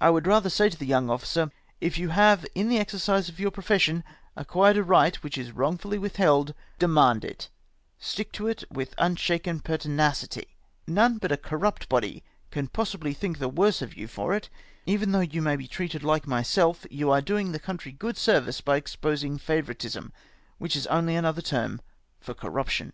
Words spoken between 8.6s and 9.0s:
mth